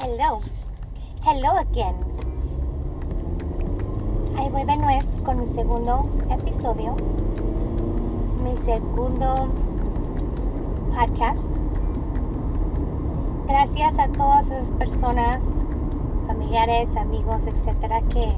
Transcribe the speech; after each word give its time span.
Hello. 0.00 0.38
Hello 1.24 1.58
again. 1.58 1.96
Ahí 4.38 4.48
voy 4.48 4.62
de 4.62 4.76
nuez 4.76 5.04
con 5.24 5.40
mi 5.40 5.46
segundo 5.56 6.08
episodio. 6.30 6.94
Mi 8.44 8.54
segundo 8.58 9.48
podcast. 10.94 11.52
Gracias 13.48 13.98
a 13.98 14.06
todas 14.08 14.46
esas 14.52 14.70
personas, 14.74 15.42
familiares, 16.28 16.88
amigos, 16.96 17.44
etcétera, 17.48 18.00
que 18.02 18.28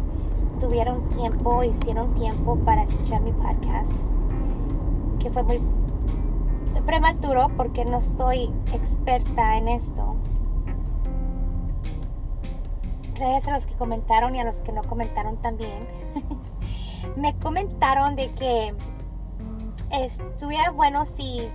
tuvieron 0.61 1.07
tiempo, 1.11 1.63
hicieron 1.63 2.15
tiempo 2.15 2.57
para 2.57 2.85
escuchar 2.85 3.21
mi 3.21 3.33
podcast. 3.33 3.93
Que 5.19 5.31
fue 5.31 5.43
muy 5.43 5.61
prematuro 6.87 7.49
porque 7.59 7.85
no 7.85 8.01
soy 8.01 8.51
experta 8.73 9.59
en 9.59 9.69
esto 9.69 10.17
gracias 13.21 13.49
a 13.49 13.53
los 13.53 13.67
que 13.67 13.75
comentaron 13.75 14.35
y 14.35 14.41
a 14.41 14.45
los 14.45 14.57
que 14.57 14.73
no 14.73 14.83
comentaron 14.83 15.37
también. 15.43 15.87
me 17.17 17.37
comentaron 17.39 18.17
de 18.17 18.33
que 18.33 18.75
estuviera 19.91 20.71
bueno 20.71 21.05
si 21.05 21.51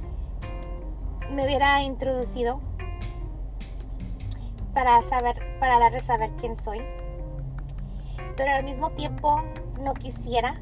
me 1.32 1.46
hubiera 1.46 1.82
introducido 1.84 2.62
para 4.74 5.02
saber, 5.04 5.58
para 5.60 5.80
darles 5.80 6.04
saber 6.04 6.32
quién 6.40 6.56
soy. 6.56 6.82
Pero 8.38 8.52
al 8.52 8.64
mismo 8.64 8.92
tiempo 8.92 9.42
no 9.82 9.94
quisiera 9.94 10.62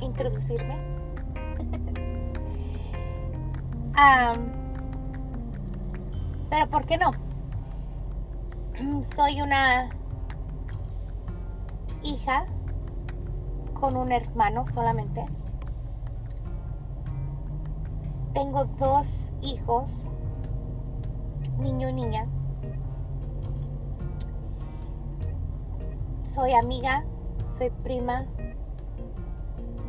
introducirme. 0.00 0.76
pero 6.50 6.68
¿por 6.68 6.86
qué 6.86 6.98
no? 6.98 7.10
Soy 9.16 9.40
una 9.40 9.88
hija 12.02 12.46
con 13.74 13.96
un 13.96 14.12
hermano 14.12 14.66
solamente. 14.66 15.24
Tengo 18.32 18.64
dos 18.78 19.06
hijos, 19.42 20.06
niño 21.58 21.88
y 21.88 21.92
niña. 21.92 22.26
Soy 26.22 26.52
amiga, 26.52 27.04
soy 27.56 27.70
prima, 27.70 28.26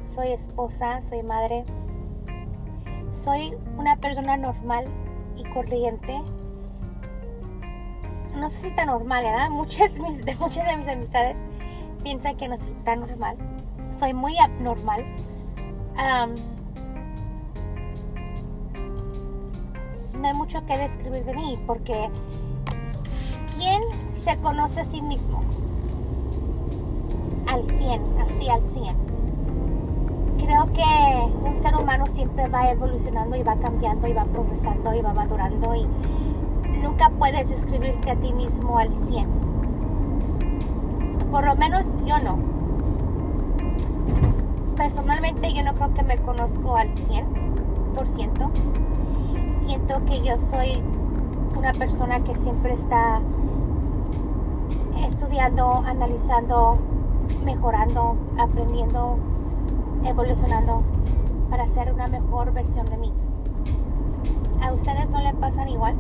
soy 0.06 0.32
esposa, 0.32 1.02
soy 1.02 1.24
madre. 1.24 1.66
Soy 3.12 3.58
una 3.78 3.98
persona 3.98 4.38
normal 4.38 4.86
y 5.36 5.44
corriente. 5.50 6.22
No 8.36 8.50
sé 8.50 8.70
si 8.70 8.76
tan 8.76 8.88
normal, 8.88 9.24
¿verdad? 9.24 9.50
Muchas, 9.52 9.92
muchas 9.98 10.66
de 10.66 10.78
mis 10.78 10.88
amistades 10.88 11.38
piensa 12.08 12.34
que 12.36 12.48
no 12.48 12.58
soy 12.58 12.72
tan 12.86 13.02
normal. 13.02 13.36
Soy 14.00 14.14
muy 14.14 14.38
abnormal. 14.38 15.04
no 20.18 20.28
hay 20.28 20.34
mucho 20.34 20.66
que 20.66 20.78
describir 20.78 21.26
de 21.26 21.34
mí 21.34 21.60
porque 21.68 22.10
¿quién 23.58 23.82
se 24.24 24.38
conoce 24.38 24.82
a 24.82 24.86
sí 24.86 25.02
mismo? 25.02 25.42
Al 27.46 27.64
100, 27.78 28.02
así 28.22 28.50
al 28.50 28.62
100. 28.74 28.96
Creo 30.38 30.72
que 30.72 31.50
un 31.50 31.58
ser 31.58 31.76
humano 31.76 32.08
siempre 32.08 32.48
va 32.48 32.72
evolucionando 32.72 33.36
y 33.36 33.44
va 33.44 33.58
cambiando 33.58 34.08
y 34.08 34.14
va 34.14 34.24
progresando 34.24 34.96
y 34.96 35.02
va 35.02 35.14
madurando 35.14 35.76
y 35.76 35.86
nunca 36.82 37.10
puedes 37.20 37.50
describirte 37.50 38.12
a 38.12 38.16
ti 38.16 38.32
mismo 38.32 38.78
al 38.78 38.96
100 39.10 39.47
por 41.32 41.46
lo 41.46 41.56
menos 41.56 41.86
yo 42.06 42.18
no. 42.20 42.38
Personalmente 44.76 45.54
yo 45.54 45.64
no 45.64 45.74
creo 45.74 45.94
que 45.94 46.04
me 46.04 46.18
conozco 46.18 46.76
al 46.76 46.94
100%. 46.94 48.50
Siento 49.62 50.06
que 50.06 50.24
yo 50.24 50.38
soy 50.38 50.82
una 51.58 51.74
persona 51.74 52.24
que 52.24 52.36
siempre 52.36 52.74
está 52.74 53.20
estudiando, 55.04 55.84
analizando, 55.86 56.78
mejorando, 57.44 58.16
aprendiendo, 58.38 59.18
evolucionando 60.06 60.84
para 61.50 61.68
ser 61.68 61.94
una 61.94 62.08
mejor 62.08 62.54
versión 62.54 62.86
de 62.86 62.98
mí. 62.98 63.14
¿A 64.62 64.72
ustedes 64.72 65.10
no 65.10 65.22
le 65.22 65.34
pasan 65.34 65.68
igual? 65.70 65.96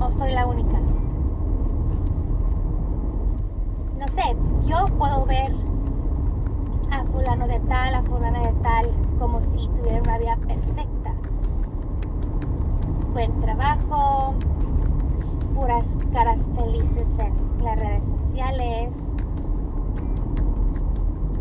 ¿O 0.00 0.10
soy 0.10 0.32
la 0.32 0.46
única? 0.46 0.78
no 4.04 4.08
sé, 4.08 4.36
yo 4.66 4.83
puedo 4.98 5.24
ver 5.24 5.54
a 6.90 7.04
fulano 7.04 7.46
de 7.48 7.60
tal, 7.60 7.94
a 7.94 8.02
fulana 8.02 8.40
de 8.40 8.52
tal, 8.62 8.90
como 9.18 9.40
si 9.40 9.68
tuviera 9.68 10.00
una 10.00 10.18
vida 10.18 10.36
perfecta. 10.36 11.14
Buen 13.12 13.40
trabajo, 13.40 14.34
puras 15.54 15.86
caras 16.12 16.40
felices 16.54 17.06
en 17.18 17.64
las 17.64 17.78
redes 17.78 18.04
sociales. 18.04 18.90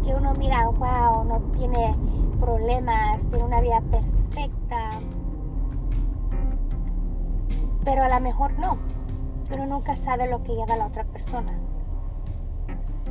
Que 0.03 0.15
uno 0.15 0.33
mira, 0.37 0.67
wow, 0.69 1.23
no 1.23 1.39
tiene 1.57 1.91
problemas, 2.39 3.21
tiene 3.29 3.43
una 3.45 3.61
vida 3.61 3.81
perfecta. 3.81 4.99
Pero 7.83 8.03
a 8.03 8.09
lo 8.09 8.19
mejor 8.19 8.57
no. 8.59 8.77
Uno 9.53 9.65
nunca 9.67 9.95
sabe 9.95 10.29
lo 10.29 10.41
que 10.41 10.55
lleva 10.55 10.75
la 10.75 10.87
otra 10.87 11.03
persona 11.03 11.62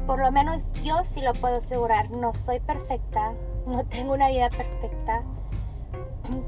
por 0.07 0.19
lo 0.19 0.31
menos 0.33 0.65
yo 0.83 1.03
sí 1.05 1.21
lo 1.21 1.33
puedo 1.33 1.57
asegurar, 1.57 2.11
no 2.11 2.33
soy 2.33 2.61
perfecta, 2.61 3.33
no 3.67 3.85
tengo 3.85 4.15
una 4.15 4.29
vida 4.29 4.49
perfecta. 4.49 5.23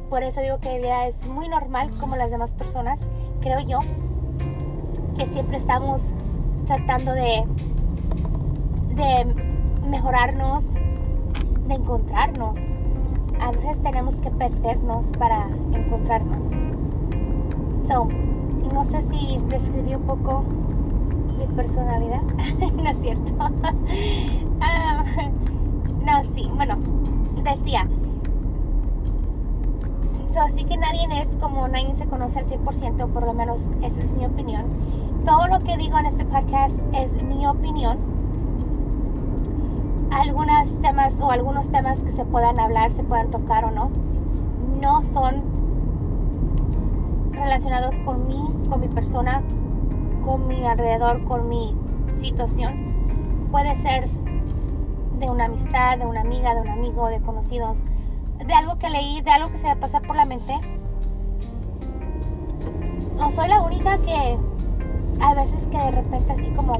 Por 0.08 0.22
eso 0.22 0.40
digo 0.40 0.58
que 0.58 0.70
mi 0.70 0.78
vida 0.78 1.06
es 1.06 1.26
muy 1.26 1.48
normal 1.48 1.90
como 2.00 2.16
las 2.16 2.30
demás 2.30 2.54
personas, 2.54 3.00
creo 3.40 3.60
yo, 3.60 3.78
que 5.16 5.26
siempre 5.26 5.56
estamos 5.56 6.00
tratando 6.66 7.12
de, 7.12 7.44
de 8.94 9.24
mejorarnos, 9.88 10.64
de 11.68 11.74
encontrarnos. 11.74 12.58
A 13.40 13.50
veces 13.50 13.82
tenemos 13.82 14.14
que 14.16 14.30
perdernos 14.30 15.06
para 15.18 15.48
encontrarnos. 15.72 16.46
So, 17.86 18.08
no 18.72 18.84
sé 18.84 19.02
si 19.02 19.38
describí 19.48 19.94
un 19.94 20.02
poco 20.02 20.44
personalidad. 21.54 22.22
no 22.74 22.88
es 22.88 22.98
cierto. 22.98 23.32
Ah, 24.66 25.04
no, 26.04 26.24
sí, 26.34 26.48
bueno, 26.54 26.78
decía. 27.42 27.86
así 30.40 30.64
que 30.64 30.76
nadie 30.76 31.06
es 31.20 31.36
como 31.36 31.68
nadie 31.68 31.94
se 31.96 32.06
conoce 32.06 32.40
al 32.40 32.46
100%, 32.46 33.08
por 33.08 33.24
lo 33.24 33.32
menos 33.34 33.60
esa 33.82 34.00
es 34.00 34.10
mi 34.12 34.24
opinión. 34.24 34.64
Todo 35.24 35.46
lo 35.48 35.58
que 35.60 35.76
digo 35.76 35.98
en 35.98 36.06
este 36.06 36.24
podcast 36.24 36.76
es 36.92 37.22
mi 37.22 37.46
opinión. 37.46 37.98
Algunos 40.10 40.80
temas 40.80 41.14
o 41.20 41.30
algunos 41.30 41.68
temas 41.68 41.98
que 42.00 42.10
se 42.10 42.24
puedan 42.24 42.58
hablar, 42.58 42.92
se 42.92 43.02
puedan 43.02 43.30
tocar 43.30 43.64
o 43.64 43.70
no, 43.70 43.90
no 44.80 45.02
son 45.02 45.42
relacionados 47.32 47.98
con 48.04 48.26
mí, 48.26 48.40
con 48.68 48.80
mi 48.80 48.88
persona, 48.88 49.42
con 50.24 50.48
mi 50.48 50.64
alrededor, 50.64 51.24
con 51.24 51.48
mi 51.48 51.74
situación. 52.16 53.48
Puede 53.50 53.74
ser 53.76 54.08
de 55.18 55.30
una 55.30 55.44
amistad, 55.44 55.98
de 55.98 56.06
una 56.06 56.22
amiga, 56.22 56.54
de 56.54 56.62
un 56.62 56.68
amigo, 56.68 57.08
de 57.08 57.20
conocidos, 57.20 57.78
de 58.44 58.52
algo 58.54 58.78
que 58.78 58.90
leí, 58.90 59.20
de 59.20 59.30
algo 59.30 59.50
que 59.50 59.58
se 59.58 59.68
me 59.68 59.76
pasa 59.76 60.00
por 60.00 60.16
la 60.16 60.24
mente. 60.24 60.54
No 63.16 63.30
soy 63.30 63.48
la 63.48 63.60
única 63.60 63.98
que 63.98 64.36
hay 65.20 65.34
veces 65.36 65.66
que 65.68 65.78
de 65.78 65.90
repente 65.92 66.32
así 66.32 66.50
como, 66.50 66.72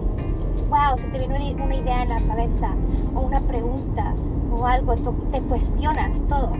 wow, 0.69 0.97
se 0.97 1.07
te 1.09 1.19
viene 1.19 1.55
una 1.63 1.77
idea 1.77 2.03
en 2.03 2.09
la 2.09 2.21
cabeza 2.21 2.75
o 3.15 3.21
una 3.21 3.41
pregunta 3.41 4.15
o 4.51 4.67
algo, 4.67 4.95
te 5.31 5.41
cuestionas 5.43 6.23
todo. 6.29 6.51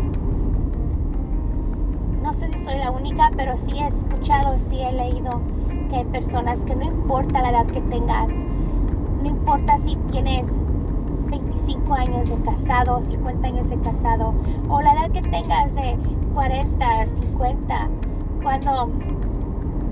No 2.23 2.33
sé 2.33 2.51
si 2.53 2.65
soy 2.65 2.79
la 2.79 2.91
única, 2.91 3.31
pero 3.37 3.57
sí 3.57 3.79
he 3.79 3.87
escuchado, 3.87 4.57
sí 4.71 4.81
he 4.81 4.93
leído 4.93 5.41
que 5.89 5.97
hay 5.97 6.05
personas 6.05 6.59
que 6.61 6.75
no 6.75 6.85
importa 6.85 7.43
la 7.43 7.51
edad 7.51 7.67
que 7.67 7.81
tengas, 7.83 8.29
no 9.23 9.29
importa 9.29 9.79
si 9.79 9.97
tienes 10.11 10.47
25 11.31 11.95
años 11.95 12.29
de 12.29 12.37
casado, 12.43 13.03
50 13.03 13.47
años 13.47 13.69
de 13.71 13.79
casado, 13.79 14.35
o 14.69 14.83
la 14.83 14.93
edad 14.93 15.11
que 15.11 15.23
tengas 15.23 15.75
de 15.75 15.97
40, 16.35 17.07
50, 17.07 17.89
cuando 18.43 18.91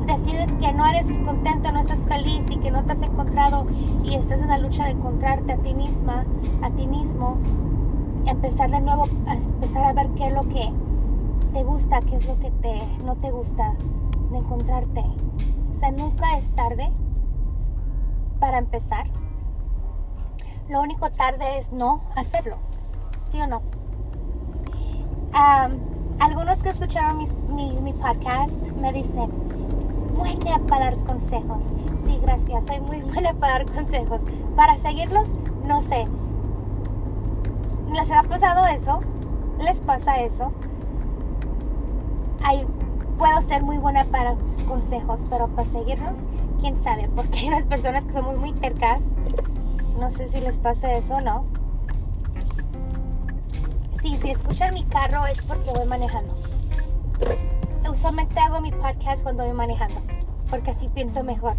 decides 0.07 0.51
que 0.57 0.73
no 0.73 0.87
eres 0.87 1.07
contento, 1.25 1.73
no 1.73 1.81
estás 1.81 2.01
feliz 2.01 2.45
y 2.51 2.57
que 2.57 2.71
no 2.71 2.85
te 2.85 2.93
has 2.93 3.03
encontrado 3.03 3.67
y 4.05 4.15
estás 4.15 4.41
en 4.41 4.49
la 4.49 4.59
lucha 4.59 4.85
de 4.85 4.91
encontrarte 4.91 5.53
a 5.53 5.57
ti 5.57 5.75
misma, 5.75 6.25
a 6.63 6.71
ti 6.71 6.87
mismo, 6.87 7.37
empezar 8.27 8.71
de 8.71 8.81
nuevo, 8.81 9.07
a 9.27 9.35
empezar 9.35 9.85
a 9.85 9.93
ver 9.93 10.09
qué 10.17 10.27
es 10.27 10.33
lo 10.33 10.43
que 10.49 10.73
te 11.53 11.65
gusta, 11.65 12.01
qué 12.01 12.17
es 12.17 12.27
lo 12.27 12.39
que 12.39 12.51
te, 12.51 12.83
no 13.05 13.17
te 13.17 13.31
gusta 13.31 13.75
de 14.31 14.39
encontrarte 14.39 15.05
nunca 15.91 16.37
es 16.39 16.49
tarde. 16.55 16.91
para 18.39 18.59
empezar. 18.59 19.07
Lo 20.69 20.81
único 20.81 21.11
tarde 21.11 21.59
es 21.59 21.71
no 21.73 22.03
hacerlo, 22.17 22.57
¿sí 23.29 23.41
o 23.41 23.47
no? 23.47 23.63
algunos 26.19 26.59
que 26.59 26.69
escucharon 26.69 27.19
mi, 27.19 27.73
mi 27.81 27.93
podcast 27.95 28.53
me 28.81 28.93
dicen, 28.93 29.31
buena 30.15 30.59
para 30.69 30.87
dar 30.87 30.97
consejos. 31.05 31.65
Sí, 32.07 32.19
gracias, 32.23 32.65
soy 32.67 32.81
muy 32.81 33.01
buena 33.13 33.33
para 33.35 33.55
dar 33.55 33.73
consejos. 33.73 34.21
Para 34.57 34.77
seguirlos, 34.77 35.29
no 35.65 35.81
sé. 35.81 36.05
¿Les 37.93 38.11
ha 38.11 38.23
pasado 38.23 38.67
eso? 38.67 39.01
¿Les 39.59 39.81
pasa 39.81 40.21
eso? 40.21 40.53
Ay, 42.43 42.67
puedo 43.23 43.41
ser 43.43 43.63
muy 43.63 43.79
buena 43.79 44.05
para 44.07 44.35
consejos, 44.67 45.21
pero 45.31 45.47
para 45.47 45.71
seguirlos, 45.71 46.19
quién 46.61 46.83
sabe, 46.83 47.09
porque 47.15 47.39
hay 47.39 47.49
unas 47.49 47.65
personas 47.67 48.05
que 48.05 48.15
somos 48.15 48.37
muy 48.37 48.53
tercas. 48.53 49.01
No 49.97 50.11
sé 50.11 50.27
si 50.27 50.41
les 50.41 50.59
pasa 50.59 50.93
eso 50.95 51.15
o 51.15 51.21
no. 51.21 51.45
Sí, 54.03 54.19
si 54.21 54.31
escuchan 54.31 54.75
mi 54.75 54.83
carro 54.83 55.25
es 55.27 55.41
porque 55.43 55.71
voy 55.71 55.87
manejando. 55.87 56.35
Usualmente 57.89 58.41
hago 58.41 58.61
mi 58.61 58.73
podcast 58.73 59.23
cuando 59.23 59.45
voy 59.45 59.55
manejando, 59.55 60.03
porque 60.51 60.73
así 60.73 60.89
pienso 60.89 61.23
mejor 61.23 61.55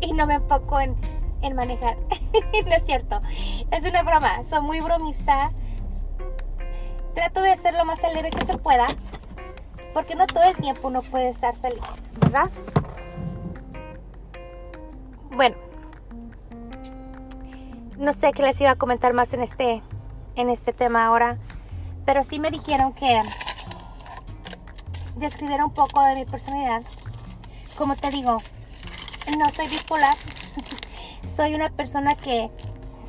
y 0.00 0.12
no 0.12 0.24
me 0.24 0.34
enfoco 0.34 0.78
en, 0.78 0.94
en 1.42 1.56
manejar. 1.56 1.96
no 2.64 2.76
es 2.76 2.84
cierto, 2.84 3.20
es 3.72 3.84
una 3.84 4.04
broma, 4.04 4.44
soy 4.44 4.60
muy 4.60 4.78
bromista. 4.78 5.50
Trato 7.16 7.42
de 7.42 7.50
hacer 7.50 7.74
lo 7.74 7.84
más 7.84 8.04
alegre 8.04 8.30
que 8.30 8.46
se 8.46 8.56
pueda, 8.56 8.86
porque 9.98 10.14
no 10.14 10.28
todo 10.28 10.44
el 10.44 10.56
tiempo 10.56 10.86
uno 10.86 11.02
puede 11.02 11.28
estar 11.28 11.56
feliz, 11.56 11.82
¿verdad? 12.20 12.48
Bueno, 15.32 15.56
no 17.96 18.12
sé 18.12 18.30
qué 18.30 18.44
les 18.44 18.60
iba 18.60 18.70
a 18.70 18.76
comentar 18.76 19.12
más 19.12 19.34
en 19.34 19.42
este, 19.42 19.82
en 20.36 20.50
este 20.50 20.72
tema 20.72 21.04
ahora, 21.04 21.36
pero 22.04 22.22
sí 22.22 22.38
me 22.38 22.52
dijeron 22.52 22.92
que 22.92 23.20
describiera 25.16 25.64
un 25.64 25.74
poco 25.74 26.00
de 26.04 26.14
mi 26.14 26.24
personalidad. 26.24 26.82
Como 27.76 27.96
te 27.96 28.10
digo, 28.10 28.36
no 29.36 29.50
soy 29.50 29.66
bipolar, 29.66 30.14
soy 31.36 31.56
una 31.56 31.70
persona 31.70 32.14
que 32.14 32.52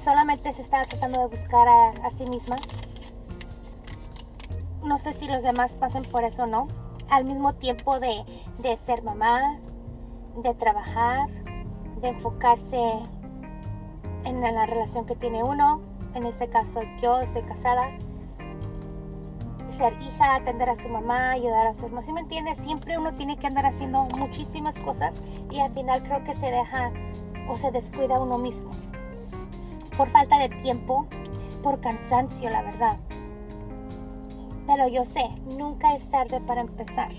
solamente 0.03 0.51
se 0.53 0.63
está 0.63 0.85
tratando 0.85 1.19
de 1.19 1.27
buscar 1.27 1.68
a, 1.68 2.07
a 2.07 2.12
sí 2.18 2.25
misma. 2.25 2.57
No 4.89 4.97
sé 4.97 5.13
si 5.13 5.27
los 5.27 5.44
demás 5.44 5.74
pasen 5.74 6.01
por 6.01 6.24
eso 6.24 6.44
o 6.44 6.47
no. 6.47 6.68
Al 7.12 7.24
mismo 7.24 7.53
tiempo 7.53 8.00
de, 8.00 8.25
de 8.57 8.75
ser 8.75 9.03
mamá, 9.03 9.59
de 10.41 10.56
trabajar, 10.56 11.30
de 12.01 12.07
enfocarse 12.07 12.81
en 14.24 14.41
la 14.41 14.65
relación 14.65 15.06
que 15.06 15.15
tiene 15.15 15.44
uno. 15.44 15.80
En 16.15 16.25
este 16.25 16.50
caso 16.50 16.81
yo 17.03 17.19
estoy 17.19 17.44
casada. 17.44 17.91
Ser 19.77 19.94
hija, 20.01 20.33
atender 20.33 20.71
a 20.71 20.75
su 20.75 20.89
mamá, 20.89 21.33
ayudar 21.33 21.68
a 21.68 21.75
su 21.75 21.85
hermano. 21.85 22.01
¿Sí 22.01 22.12
me 22.12 22.21
entiendes? 22.21 22.57
Siempre 22.57 22.97
uno 22.97 23.13
tiene 23.13 23.38
que 23.38 23.45
andar 23.45 23.68
haciendo 23.68 24.07
muchísimas 24.18 24.74
cosas 24.80 25.13
y 25.51 25.59
al 25.59 25.71
final 25.71 26.01
creo 26.01 26.24
que 26.24 26.33
se 26.33 26.50
deja 26.50 26.92
o 27.47 27.56
se 27.56 27.69
descuida 27.69 28.19
uno 28.19 28.39
mismo. 28.39 28.71
Por 29.95 30.09
falta 30.09 30.39
de 30.39 30.50
tiempo, 30.50 31.06
por 31.62 31.80
cansancio, 31.80 32.50
la 32.50 32.63
verdad. 32.63 32.97
Pero 34.69 34.88
yo 34.88 35.04
sé, 35.04 35.30
nunca 35.57 35.95
es 35.95 36.10
tarde 36.10 36.39
para 36.42 36.62
empezar 36.62 37.10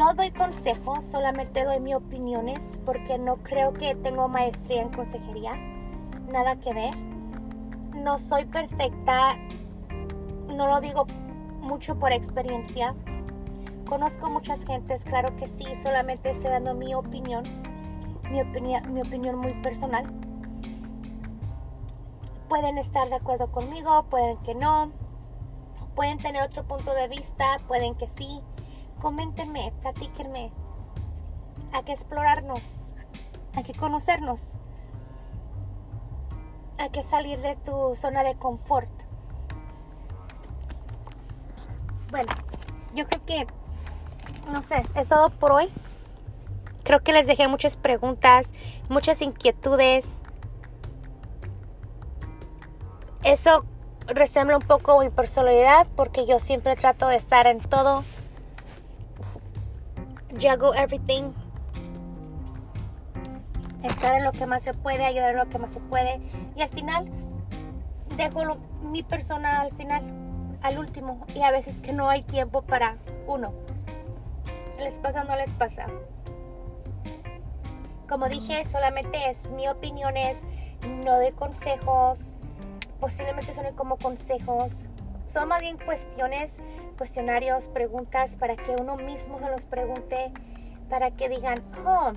no 0.00 0.14
doy 0.14 0.30
consejos, 0.30 1.04
solamente 1.04 1.62
doy 1.64 1.78
mis 1.78 1.94
opiniones 1.94 2.58
porque 2.86 3.18
no 3.18 3.36
creo 3.36 3.74
que 3.74 3.94
tengo 3.96 4.28
maestría 4.28 4.80
en 4.80 4.88
consejería. 4.88 5.52
Nada 6.32 6.56
que 6.56 6.72
ver. 6.72 6.96
No 8.02 8.16
soy 8.16 8.46
perfecta. 8.46 9.36
No 10.48 10.68
lo 10.68 10.80
digo 10.80 11.06
mucho 11.60 11.98
por 11.98 12.12
experiencia. 12.12 12.94
Conozco 13.86 14.30
muchas 14.30 14.64
gentes, 14.64 15.02
claro 15.04 15.36
que 15.36 15.48
sí, 15.48 15.66
solamente 15.82 16.30
estoy 16.30 16.50
dando 16.50 16.74
mi 16.74 16.94
opinión. 16.94 17.44
Mi, 18.30 18.40
opinión, 18.40 18.94
mi 18.94 19.02
opinión 19.02 19.36
muy 19.36 19.52
personal. 19.54 20.06
Pueden 22.50 22.76
estar 22.76 23.08
de 23.08 23.14
acuerdo 23.14 23.50
conmigo, 23.50 24.02
pueden 24.10 24.36
que 24.42 24.54
no. 24.54 24.92
Pueden 25.94 26.18
tener 26.18 26.42
otro 26.42 26.64
punto 26.64 26.92
de 26.92 27.08
vista, 27.08 27.56
pueden 27.66 27.94
que 27.94 28.06
sí 28.08 28.42
coméntenme, 29.00 29.72
platíquenme. 29.80 30.52
Hay 31.72 31.82
que 31.82 31.92
explorarnos, 31.92 32.62
hay 33.54 33.64
que 33.64 33.74
conocernos, 33.74 34.40
hay 36.78 36.90
que 36.90 37.02
salir 37.02 37.40
de 37.40 37.56
tu 37.56 37.96
zona 37.96 38.22
de 38.22 38.36
confort. 38.36 38.90
Bueno, 42.10 42.32
yo 42.94 43.06
creo 43.06 43.24
que, 43.24 43.46
no 44.52 44.62
sé, 44.62 44.84
es 44.94 45.08
todo 45.08 45.30
por 45.30 45.52
hoy. 45.52 45.68
Creo 46.82 47.00
que 47.00 47.12
les 47.12 47.26
dejé 47.26 47.46
muchas 47.46 47.76
preguntas, 47.76 48.50
muchas 48.88 49.22
inquietudes. 49.22 50.04
Eso 53.22 53.64
resembla 54.06 54.56
un 54.56 54.62
poco 54.62 55.00
mi 55.00 55.10
personalidad 55.10 55.86
porque 55.94 56.26
yo 56.26 56.38
siempre 56.38 56.74
trato 56.74 57.08
de 57.08 57.16
estar 57.16 57.46
en 57.46 57.60
todo 57.60 58.02
juggle 60.32 60.72
everything. 60.76 61.32
Estar 63.82 64.14
en 64.14 64.24
lo 64.24 64.32
que 64.32 64.46
más 64.46 64.62
se 64.62 64.74
puede, 64.74 65.04
ayudar 65.04 65.30
en 65.30 65.36
lo 65.38 65.48
que 65.48 65.58
más 65.58 65.72
se 65.72 65.80
puede. 65.80 66.20
Y 66.56 66.62
al 66.62 66.68
final, 66.68 67.08
dejo 68.16 68.56
mi 68.82 69.02
persona 69.02 69.62
al 69.62 69.72
final, 69.72 70.02
al 70.62 70.78
último. 70.78 71.26
Y 71.34 71.42
a 71.42 71.50
veces 71.50 71.80
que 71.80 71.92
no 71.92 72.08
hay 72.08 72.22
tiempo 72.22 72.62
para 72.62 72.96
uno. 73.26 73.52
¿Les 74.78 74.94
pasa 74.94 75.22
o 75.22 75.24
no 75.24 75.36
les 75.36 75.50
pasa? 75.50 75.86
Como 78.08 78.28
dije, 78.28 78.64
solamente 78.64 79.30
es 79.30 79.48
mi 79.50 79.68
opinión, 79.68 80.16
es 80.16 80.38
no 81.04 81.18
de 81.18 81.32
consejos. 81.32 82.18
Posiblemente 83.00 83.54
son 83.54 83.74
como 83.74 83.96
consejos. 83.96 84.72
Son 85.26 85.48
más 85.48 85.60
bien 85.60 85.78
cuestiones 85.78 86.52
cuestionarios, 87.00 87.68
preguntas 87.68 88.32
para 88.38 88.56
que 88.56 88.76
uno 88.78 88.96
mismo 88.96 89.38
se 89.38 89.48
los 89.48 89.64
pregunte, 89.64 90.32
para 90.90 91.10
que 91.12 91.30
digan, 91.30 91.62
oh, 91.86 92.12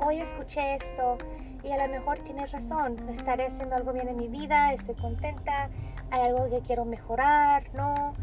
hoy 0.00 0.18
escuché 0.18 0.74
esto 0.74 1.18
y 1.62 1.70
a 1.70 1.86
lo 1.86 1.92
mejor 1.92 2.18
tienes 2.18 2.50
razón, 2.50 3.08
estaré 3.08 3.46
haciendo 3.46 3.76
algo 3.76 3.92
bien 3.92 4.08
en 4.08 4.16
mi 4.16 4.26
vida, 4.26 4.72
estoy 4.72 4.96
contenta, 4.96 5.70
hay 6.10 6.22
algo 6.22 6.50
que 6.50 6.60
quiero 6.66 6.84
mejorar, 6.84 7.72
¿no? 7.72 8.14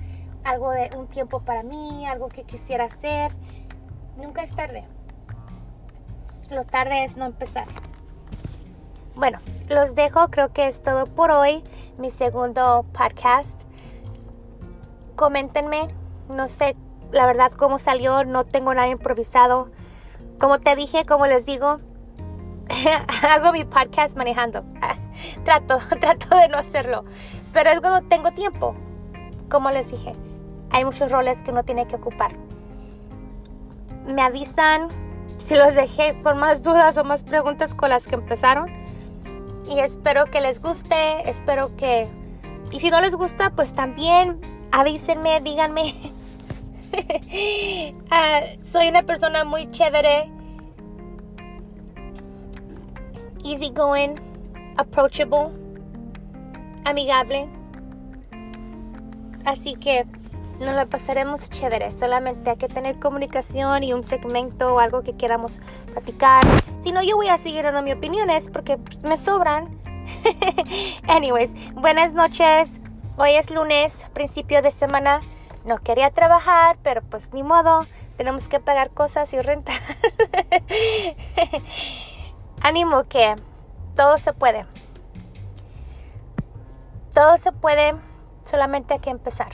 Algo 0.43 0.71
de 0.71 0.89
un 0.97 1.07
tiempo 1.07 1.39
para 1.43 1.63
mí, 1.63 2.05
algo 2.05 2.27
que 2.27 2.43
quisiera 2.43 2.83
hacer. 2.83 3.31
Nunca 4.17 4.43
es 4.43 4.53
tarde. 4.53 4.83
Lo 6.49 6.65
tarde 6.65 7.05
es 7.05 7.15
no 7.15 7.25
empezar. 7.25 7.67
Bueno, 9.15 9.39
los 9.69 9.95
dejo, 9.95 10.29
creo 10.29 10.51
que 10.53 10.67
es 10.67 10.81
todo 10.81 11.05
por 11.05 11.31
hoy, 11.31 11.63
mi 11.97 12.09
segundo 12.09 12.85
podcast 12.93 13.63
coméntenme, 15.15 15.87
no 16.29 16.47
sé 16.47 16.75
la 17.11 17.25
verdad 17.25 17.51
cómo 17.51 17.77
salió, 17.77 18.23
no 18.25 18.43
tengo 18.43 18.73
nada 18.73 18.87
improvisado. 18.87 19.69
Como 20.39 20.59
te 20.59 20.75
dije, 20.75 21.05
como 21.05 21.27
les 21.27 21.45
digo, 21.45 21.79
hago 23.23 23.51
mi 23.51 23.65
podcast 23.65 24.17
manejando. 24.17 24.63
trato, 25.43 25.79
trato 26.01 26.35
de 26.35 26.49
no 26.49 26.57
hacerlo, 26.57 27.05
pero 27.53 27.69
es 27.69 27.79
cuando 27.79 28.07
tengo 28.07 28.31
tiempo. 28.31 28.75
Como 29.49 29.69
les 29.69 29.91
dije, 29.91 30.13
hay 30.71 30.85
muchos 30.85 31.11
roles 31.11 31.37
que 31.43 31.51
uno 31.51 31.63
tiene 31.63 31.85
que 31.85 31.95
ocupar. 31.95 32.35
Me 34.07 34.23
avisan 34.23 34.87
si 35.37 35.55
los 35.55 35.75
dejé 35.75 36.19
con 36.23 36.39
más 36.39 36.63
dudas 36.63 36.97
o 36.97 37.03
más 37.03 37.23
preguntas 37.23 37.75
con 37.75 37.89
las 37.89 38.07
que 38.07 38.15
empezaron. 38.15 38.71
Y 39.73 39.79
espero 39.79 40.25
que 40.25 40.39
les 40.39 40.61
guste, 40.61 41.27
espero 41.27 41.75
que... 41.75 42.07
Y 42.71 42.79
si 42.79 42.91
no 42.91 43.01
les 43.01 43.15
gusta, 43.15 43.49
pues 43.49 43.73
también 43.73 44.39
avísenme, 44.71 45.41
díganme. 45.41 45.95
Ah, 48.11 48.41
soy 48.61 48.87
una 48.87 49.01
persona 49.01 49.43
muy 49.43 49.65
chévere, 49.71 50.29
easy 53.43 53.71
going, 53.71 54.13
approachable, 54.77 55.49
amigable. 56.85 57.49
Así 59.43 59.73
que 59.73 60.05
nos 60.63 60.73
la 60.73 60.85
pasaremos 60.85 61.49
chévere. 61.49 61.91
Solamente 61.91 62.49
hay 62.49 62.57
que 62.57 62.67
tener 62.67 62.99
comunicación 62.99 63.83
y 63.83 63.93
un 63.93 64.03
segmento 64.03 64.75
o 64.75 64.79
algo 64.79 65.03
que 65.03 65.15
queramos 65.15 65.59
platicar. 65.91 66.41
Si 66.81 66.91
no, 66.91 67.03
yo 67.03 67.15
voy 67.15 67.27
a 67.27 67.37
seguir 67.37 67.63
dando 67.63 67.81
mis 67.81 67.95
opiniones 67.95 68.49
porque 68.49 68.77
me 69.03 69.17
sobran. 69.17 69.77
Anyways, 71.07 71.53
buenas 71.73 72.13
noches. 72.13 72.69
Hoy 73.17 73.35
es 73.35 73.49
lunes, 73.51 73.93
principio 74.13 74.61
de 74.61 74.71
semana. 74.71 75.21
No 75.65 75.77
quería 75.77 76.09
trabajar, 76.11 76.77
pero 76.81 77.01
pues 77.01 77.33
ni 77.33 77.43
modo. 77.43 77.85
tenemos 78.17 78.47
que 78.47 78.59
pagar 78.59 78.91
cosas 78.91 79.33
y 79.33 79.39
renta. 79.39 79.71
Ánimo 82.61 83.03
que 83.03 83.35
todo 83.95 84.17
se 84.17 84.33
puede. 84.33 84.65
Todo 87.13 87.37
se 87.37 87.51
puede, 87.51 87.93
solamente 88.43 88.95
hay 88.95 88.99
que 88.99 89.11
empezar. 89.11 89.51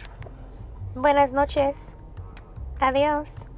Buenas 0.95 1.31
noches. 1.31 1.95
Adiós. 2.79 3.48